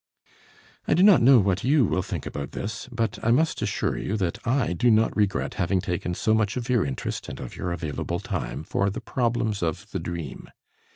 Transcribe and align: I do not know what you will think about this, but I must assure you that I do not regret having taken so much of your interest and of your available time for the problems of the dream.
I 0.87 0.95
do 0.95 1.03
not 1.03 1.21
know 1.21 1.37
what 1.37 1.63
you 1.63 1.85
will 1.85 2.01
think 2.01 2.25
about 2.25 2.53
this, 2.53 2.89
but 2.91 3.19
I 3.23 3.29
must 3.29 3.61
assure 3.61 3.95
you 3.99 4.17
that 4.17 4.39
I 4.47 4.73
do 4.73 4.89
not 4.89 5.15
regret 5.15 5.53
having 5.61 5.79
taken 5.79 6.15
so 6.15 6.33
much 6.33 6.57
of 6.57 6.69
your 6.69 6.83
interest 6.83 7.29
and 7.29 7.39
of 7.39 7.55
your 7.55 7.71
available 7.71 8.19
time 8.19 8.63
for 8.63 8.89
the 8.89 8.99
problems 8.99 9.61
of 9.61 9.91
the 9.91 9.99
dream. 9.99 10.49